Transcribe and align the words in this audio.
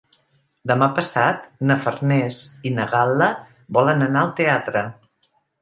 Demà 0.71 0.87
passat 0.99 1.43
na 1.71 1.77
Farners 1.83 2.39
i 2.71 2.73
na 2.79 2.89
Gal·la 2.97 3.31
volen 3.79 4.05
anar 4.11 4.25
al 4.27 4.37
teatre. 4.41 4.87